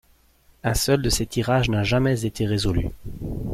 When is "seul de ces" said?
0.73-1.27